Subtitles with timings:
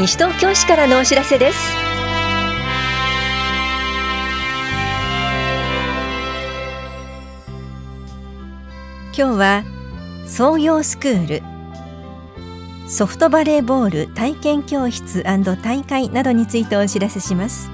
[0.00, 1.58] 西東京市からのお知らせです。
[9.14, 9.64] 今日は
[10.26, 11.42] 創業スクール
[12.88, 15.22] ソフトバレーボール体験教室
[15.62, 17.70] 大会などについてお知らせします。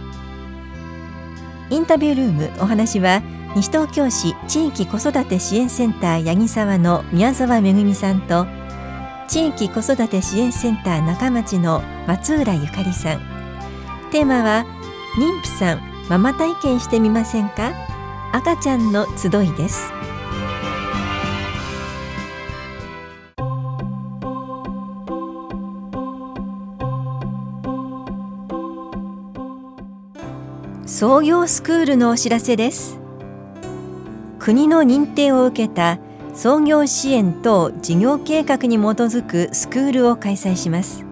[1.70, 3.22] インタビュールームお話は
[3.54, 8.48] 西東京市地域子育て支援センター八木沢の宮沢めぐみさんと
[9.28, 13.20] 地域子育て支援センター中町の松浦ゆかりさん。
[14.10, 14.64] テーマは
[15.18, 17.72] 妊婦さんママ体験してみませんか？
[18.32, 19.90] 赤ちゃんの集いです。
[30.86, 32.98] 創業スクールのお知らせです。
[34.38, 35.98] 国の認定を受けた
[36.36, 41.06] 創業支援等事業計画に基づくスクールを開催します。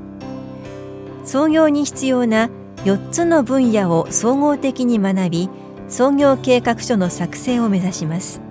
[1.24, 2.50] 創業に必要な
[2.84, 5.48] 4つの分野を総合的に学び
[5.88, 8.42] 創業計画書の作成を目指します。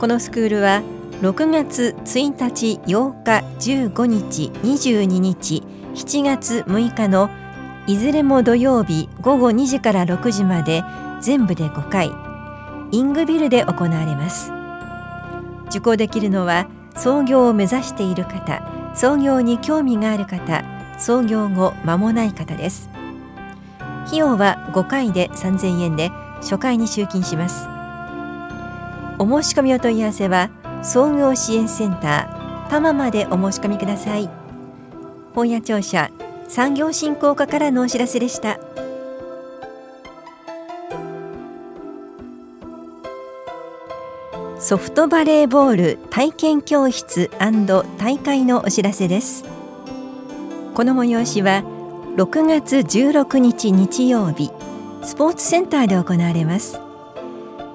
[0.00, 0.82] このスクールは
[1.22, 3.44] 6月1日8日
[3.86, 5.62] 15日22日
[5.94, 7.30] 7月6日の
[7.86, 10.82] いずれも土曜日午後2時から6時まで
[11.20, 12.10] 全部で5回
[12.90, 14.65] イングビルで行われます。
[15.68, 18.62] 受講できるのは創業を目指している方
[18.94, 20.64] 創業に興味がある方
[20.98, 22.88] 創業後間もない方です。
[24.06, 27.66] 費用は5回で3000円で初回に集金します。
[29.18, 30.50] お申し込みお問い合わせは
[30.82, 34.30] 創業支援センター多摩までお申し込みください。
[35.34, 36.10] 本屋庁舎
[36.48, 38.58] 産業振興課からのお知らせでした。
[44.58, 47.30] ソフトバレーボール体験教室
[47.98, 49.44] 大会のお知らせです。
[50.74, 51.62] この催しは
[52.16, 54.50] 6月16日日曜日
[55.02, 56.80] スポーツセンターで行われます。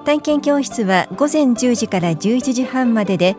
[0.04, 3.36] 体験教室は午前10時から11時半までで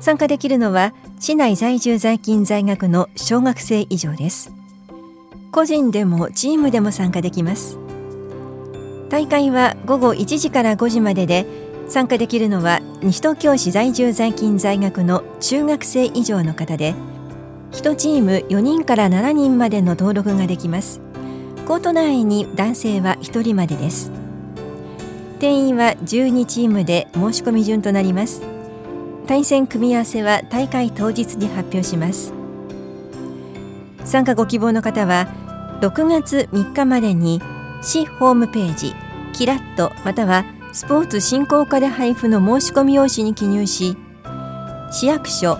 [0.00, 4.50] 参加できるのは市内在住在勤在学の小学生以上です。
[5.52, 7.78] 個人でもチームでも参加できます。
[9.10, 16.94] 大会は午後1時から5時までで参加できるのは西東京市在住在勤在学の中学生以上の方で
[17.72, 21.00] 1チーム4人から7人までの登録ができます。
[21.66, 24.10] コート内に男性は1人までです。
[25.38, 28.42] 定員は12チームで申し込み順となります。
[29.26, 32.32] 対戦組み合わせは大会当日に発表します。
[34.04, 35.28] 参加ご希望の方は
[35.82, 37.42] 6月3日までに
[37.82, 38.94] 市ホームページ
[39.34, 43.96] キラッとまたはスポーツ振興課で配布の申し込み用紙に記入し
[44.90, 45.58] 市役所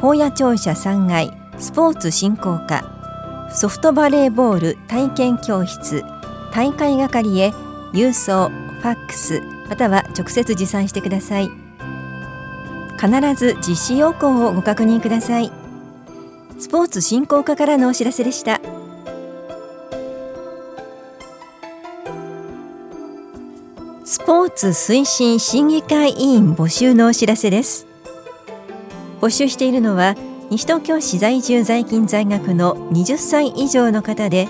[0.00, 6.02] 法屋庁舎3階スポーツ振興課ソフトバレーボール体験教室
[6.52, 7.52] 大会係へ
[7.92, 11.50] 郵送ファックスまたは直接持参してください
[13.00, 15.50] 必ず実施要項をご確認ください
[16.58, 18.60] スポーツ振興課からのお知らせでした。
[24.56, 27.88] スポーツ推進審議会委員募集のお知らせです。
[29.20, 30.14] 募集しているのは
[30.48, 34.48] 西東京市在住在勤在学の20歳以上の方で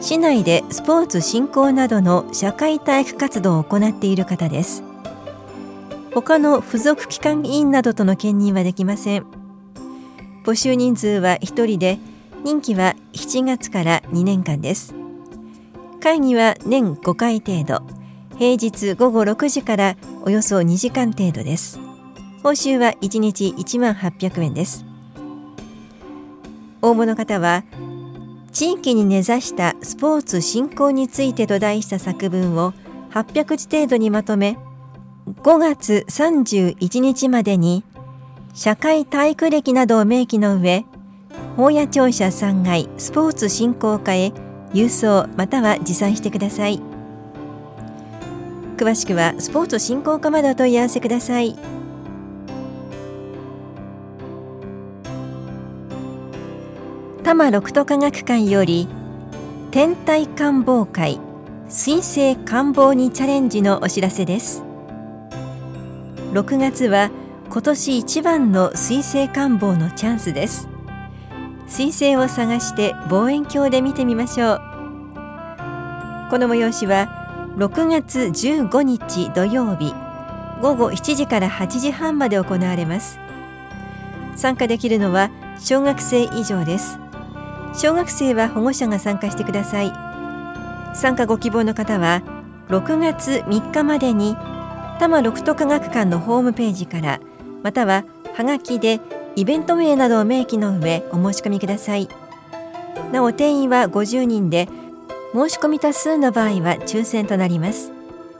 [0.00, 4.82] 市内でスポーツ振興などの社会体育活動を行っている方です。
[6.12, 9.26] 他の付属機関委員などとの兼任はできません。
[10.44, 12.00] 募集人数は1人で
[12.42, 14.92] 任期は7月から2年間です。
[16.00, 18.03] 会議は年5回程度。
[18.38, 21.78] 平日午後6時からおよそ2時間程度です
[22.42, 24.84] 報酬は1日1万800円です
[26.82, 27.64] 応募の方は
[28.52, 32.72] 地域に根ざしたスポーツ振興についてと題した作文を
[33.10, 34.58] 800字程度にまとめ
[35.26, 37.84] 5月31日までに
[38.52, 40.84] 社会体育歴などを明記の上
[41.56, 44.32] 法屋庁舎3階スポーツ振興課へ
[44.72, 46.93] 郵送または持参してください。
[48.76, 51.56] 詳しくはスポーツ振興課までお問い合わせください。
[57.22, 58.86] 多摩六都科学館より
[59.70, 61.18] 天体観望会
[61.68, 64.62] 水星観望にチャレンジのお知らせです。
[66.32, 67.10] 6月は
[67.48, 70.68] 今年一番の水星観望のチャンスです。
[71.66, 74.60] 水星を探して望遠鏡で見てみましょう。
[76.30, 77.23] この催しは
[77.56, 79.94] 6月15日土曜日
[80.60, 83.20] 午後7時から8時半まで行われます。
[84.34, 85.30] 参加できるのは
[85.60, 86.98] 小学生以上です。
[87.74, 89.92] 小学生は保護者が参加してください。
[90.96, 92.22] 参加ご希望の方は
[92.70, 97.20] 6月3日までに多摩六都科学館のホームページから
[97.62, 98.04] または
[98.34, 99.00] はがきで
[99.36, 102.08] イベント名などを明記の上お申し込みください。
[103.12, 104.68] なお定員は50人で
[105.34, 107.90] 申し込み多数の場合は抽選となります。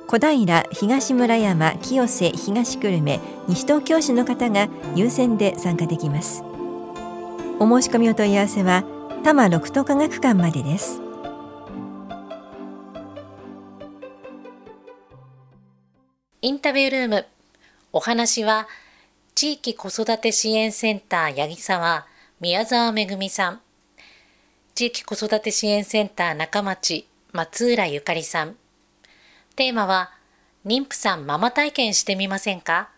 [0.06, 3.18] 小平東村山清瀬東久留米
[3.48, 6.44] 西東京市の方が優先で参加できます。
[7.58, 8.84] お申し込みお問い合わせは
[9.24, 11.00] 多摩六都科学館までです。
[16.42, 17.26] インタビュールーム。
[17.92, 18.68] お話は
[19.34, 22.06] 地域子育て支援センター八木沢
[22.40, 23.63] 宮沢めぐみさん。
[24.74, 28.56] 地域子育て支援センター中町松浦ゆかりさん。
[29.54, 30.10] テーマは
[30.66, 32.90] 妊婦さんママ体験してみませんか？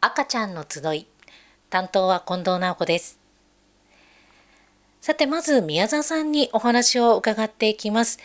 [0.00, 1.06] 赤ちゃんの集い。
[1.68, 3.18] 担当は近藤直子です。
[5.02, 8.18] さてまず宮沢さんにお話を伺っていきます。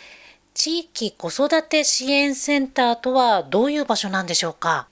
[0.54, 4.88] 地域子育て支援センターとはどういう場所なんでしょうか？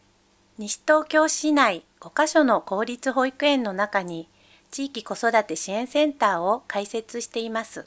[0.58, 4.28] 西東京市内5カ所の公立保育園の中に
[4.70, 7.86] 地域子育て支援センターを開設しています。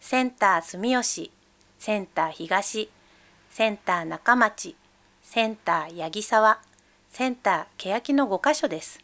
[0.00, 1.32] センター住吉
[1.78, 2.90] センター東
[3.50, 4.76] センター中町、
[5.22, 6.60] センター八木沢、
[7.10, 9.00] センター欅の5カ所です。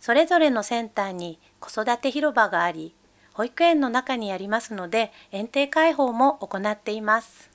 [0.00, 2.94] それぞれのセンターに子育て広場があり、
[3.34, 7.50] 保育園の中にありますので、園庭開放も行っています。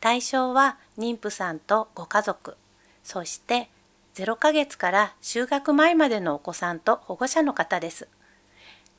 [0.00, 2.56] 対象は妊婦さんとご家族、
[3.04, 3.70] そして
[4.14, 8.08] 0ヶ月から就学前までのお子さんと保護者の方です。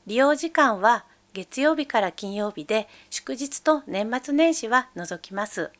[0.06, 5.70] 利用時間は月曜日から金曜日で祝日と年末年始は除きます。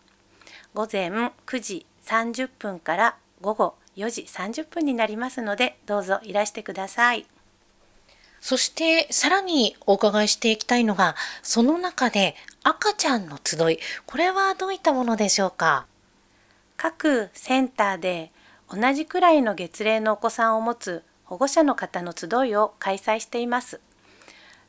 [0.74, 7.26] 午前9時30分から午後4時30分になりますのでどうぞいらしてください。
[8.40, 15.86] そしてさらにお伺いしていきたいのがその中で赤ちゃんの集いこれはどういったものでしょうか？
[16.76, 18.30] 各センターで
[18.72, 23.80] 同じくらいの月齢のお子さんを持つ保護者の方の集いを開催しています。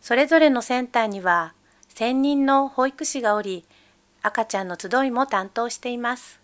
[0.01, 1.53] それぞれのセンターには
[1.89, 3.65] 専任の保育士がおり
[4.23, 6.39] 赤ちゃんの集いも担当しています。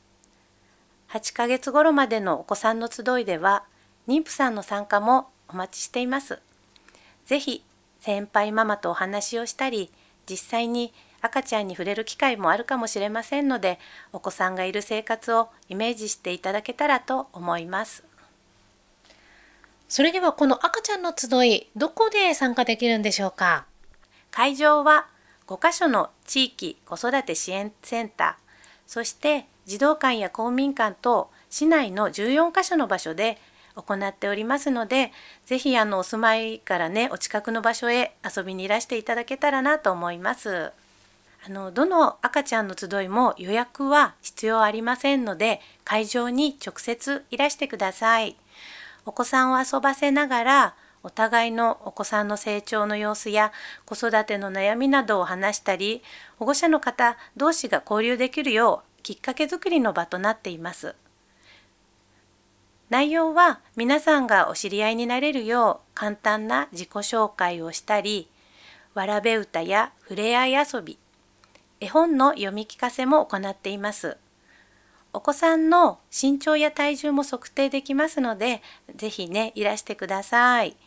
[1.09, 3.63] 8ヶ月頃までのお子さんの集いでは、
[4.07, 6.39] 妊婦さんの参加もお待ちしています。
[7.25, 7.63] ぜひ、
[7.99, 9.91] 先輩ママとお話をしたり、
[10.29, 13.79] 実際に赤ちゃんに触れる機会もあるかもしれませんので、
[14.11, 18.03] お子さんがいる生活をイメージしていただけたらと思います。
[19.89, 23.65] それではこの赤ちゃんの集い、どこで参加できるんでしょうか？
[24.31, 25.07] 会場は
[25.47, 28.51] 5カ所の地域子育て支援センター
[28.85, 33.37] そして児童館や公民館等市内の14カ所の場所で
[33.75, 35.11] 行っておりますので
[35.45, 40.71] ぜひあのお住まいからねお近くの場所へ遊びにいらしていただけたらなと思います。
[41.45, 48.35] あのどの赤ちゃんの集いも予約は必要ありませんので会場に直接いらしてください。
[49.07, 53.53] お子さんを遊ばせながらお互いのお子さんの成長の様子や
[53.85, 56.03] 子育ての悩みなどを話したり
[56.37, 60.93] 保護者の方同士が交流できるようきっかけづくりの場となっています。
[62.89, 68.29] 内容は皆さんがお知り合いになれるよう簡単な自己紹介をしたり
[68.93, 70.97] わらべ歌やふれあい遊び
[71.79, 74.17] 絵本の読み聞かせも行っています。
[75.17, 78.61] お子さんの身長や体重も測定できますので、
[78.95, 80.77] ぜひね、いらしてください。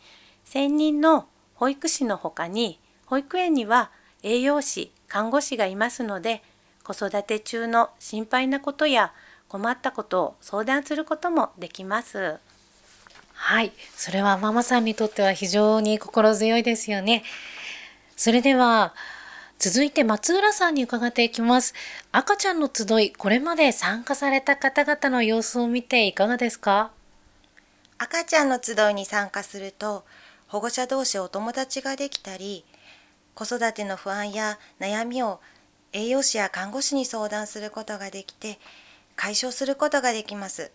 [0.45, 3.91] 専任の保育士の他に、保育園には
[4.23, 6.43] 栄養士、看護師がいますので、
[6.81, 9.11] 子育て中の心配なことや
[9.49, 12.39] 困ったことを相談することもできます。
[13.33, 17.25] はい、それはママさんにとっては非常に心強いですよね。
[18.15, 18.93] それでは、
[19.63, 21.75] 続いて松浦さんに伺っていきます。
[22.11, 26.89] 赤ちゃんの集い、これまで参加された方々の様子を見ていかがですか？
[27.99, 30.03] 赤ちゃんの集いに参加すると、
[30.47, 32.65] 保護者同士お友達ができたり、
[33.35, 35.39] 子育ての不安や悩みを
[35.93, 38.57] 栄養士や看護師に相談することができて、
[39.15, 40.71] 解消することができます。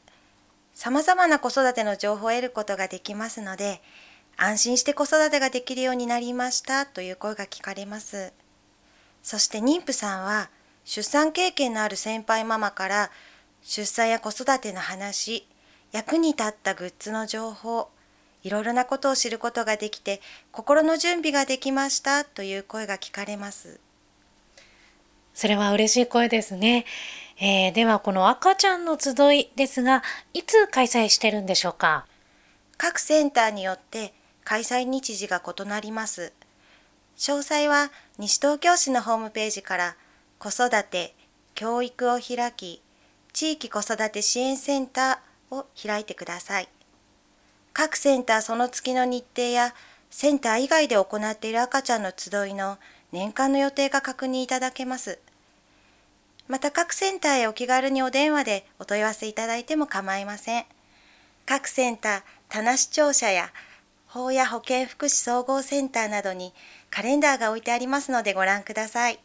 [0.74, 3.82] 様々な子育ての情報を得ることができますので、
[4.36, 8.32] 安心して子育てができるようになりましたという声が聞かれます。
[9.26, 10.50] そして妊婦さんは
[10.84, 13.10] 出産経験のある先輩ママから
[13.60, 15.44] 出産や子育ての話、
[15.90, 17.88] 役に立ったグッズの情報、
[18.44, 20.20] いろいろなことを知ることができて
[20.52, 23.80] 心の準備ができましたという声が聞かれます。
[25.34, 26.84] それは嬉しい声ですね。
[27.40, 30.04] えー、ではこの赤ちゃんの集いですが、
[30.34, 32.06] いつ開催してるんでしょうか？
[32.78, 34.14] 各センターによって
[34.44, 36.32] 開催日時が異なります。
[37.16, 39.96] 詳細は西東京市のホームページから
[40.38, 41.14] 子育て、
[41.54, 42.82] 教育を開き、
[43.32, 46.68] 地域子育て支援センターを開いてください。
[47.72, 49.74] 各センターその月の日程や
[50.10, 52.78] センター以外で行っている赤ちゃんの集いの
[53.12, 55.18] 年間の予定が確認いただけます。
[56.48, 60.64] また各センターへお気軽にお電話でお問い合わせいただいても構いません。
[61.46, 63.52] 各センター、棚視聴者や
[64.06, 66.54] 法や保健福祉総合センターなどに
[66.96, 69.18] カレンダーが置いてありますのでご覧ください。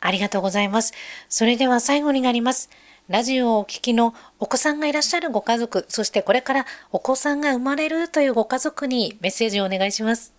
[0.00, 0.92] ありがとうございます。
[1.28, 2.68] それでは最後になります。
[3.06, 10.32] ラジオをお聞きのお子さんがいらっしゃるご家族、そしてこれからお子さんが生まれるというご家族にメッセージをお願いします。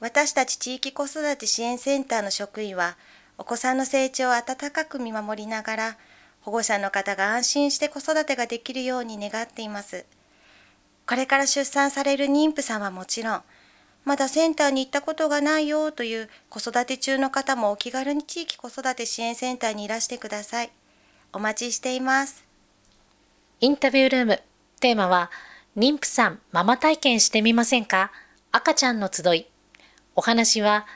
[0.00, 2.96] 私たち地域子育て支援センターの職員は、
[3.38, 5.96] お子さんの成長を温かく見守りながら、
[6.40, 10.04] 保護者の方が安心して子育てができるように願っています。
[11.06, 13.42] これから出産される妊婦さんはもちろん、
[14.06, 20.70] まだセンターに行ったことがないよという子育て中の方もお気軽に地域子育て支援センターにいらしてください。
[21.32, 22.44] お待ちしています。
[23.60, 24.42] インタビュールーム、
[24.78, 25.32] テーマは、
[25.76, 28.12] 妊婦さんママ体験してみませんか？
[28.52, 29.48] 赤ちゃんの集い。
[30.14, 30.86] お話は、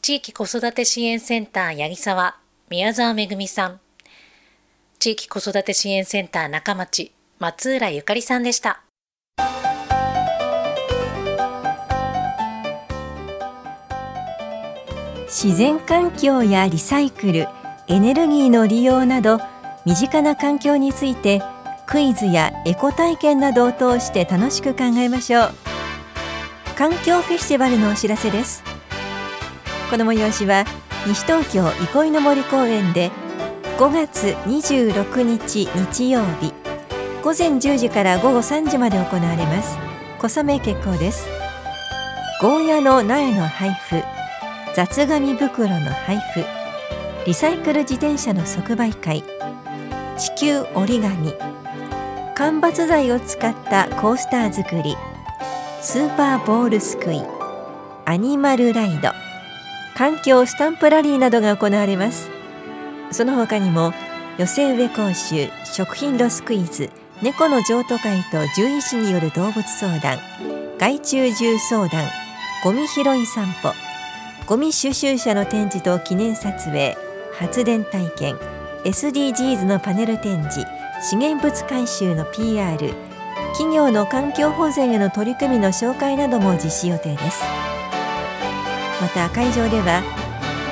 [0.00, 2.38] 地域子育て支援センター八木沢、
[2.70, 3.80] 宮沢めぐみさん。
[4.98, 8.80] 地域子育て支援センター中町、松浦ゆかりさんでした。
[15.26, 17.48] 自然環境やリサイクル
[17.88, 19.40] エネルギーの利用など
[19.84, 21.42] 身近な環境について
[21.86, 25.54] クイズやエコ体験などを通して楽しく考えましょう。
[26.76, 28.62] 環境フェスティバルのお知らせです。
[29.90, 30.64] この催しは
[31.06, 33.10] 西東京憩いの森公園で
[33.78, 36.52] 5月26日日曜日
[37.22, 39.76] 午前10時から午後3時まで行われます。
[40.18, 41.26] 小雨結構です。
[42.40, 44.15] ゴーヤの苗の配布
[44.76, 46.44] 雑紙袋の配布。
[47.24, 49.24] リサイクル自転車の即売会。
[50.18, 51.32] 地球折り紙。
[52.34, 54.94] 間伐材を使ったコースター作り。
[55.80, 57.22] スーパーボールすくい。
[58.04, 59.12] アニマルライド。
[59.96, 62.28] 環境スタンプラリーなどが行われます。
[63.10, 63.94] その他にも
[64.36, 66.90] 寄せ植え講習食品ロスクイズ
[67.22, 70.18] 猫の譲渡会と獣医師による動物相談
[70.76, 72.06] 害虫獣相談
[72.62, 73.85] ゴミ拾い散歩。
[74.46, 76.96] ゴミ収集車の展示と記念撮影
[77.32, 78.36] 発電体験
[78.84, 80.64] SDGs のパネル展示
[81.02, 82.78] 資源物回収の PR
[83.54, 87.42] 企業の環境保全への取り組みの紹介なども実施予定です。
[89.00, 90.02] また会場では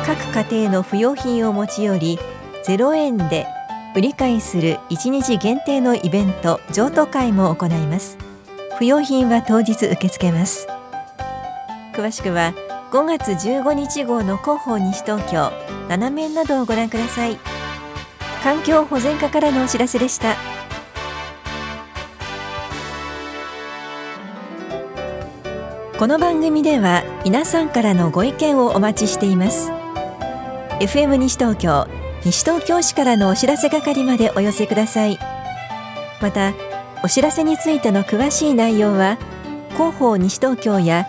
[0.07, 2.19] 各家庭の不用品を持ち寄り
[2.65, 3.47] 0円で
[3.97, 8.19] 売り買いする1日限定のイベント譲渡会も行います。
[8.79, 10.69] 不用品は当日受け付けます。
[11.93, 12.55] 詳しくは
[12.95, 15.51] 5月15日号の広報西東京
[15.89, 17.41] 7面などをご覧ください。
[18.45, 20.37] 環境保全課からのお知らせでした。
[25.99, 29.73] この番組では皆さんからのご意見をお待ちしています。
[30.79, 31.89] FM 西東京
[32.25, 35.19] 西東京市からのお知らせ係までお寄せください。
[36.21, 36.53] また
[37.03, 39.19] お知らせについての詳しい内容は
[39.71, 41.09] 広報西東京や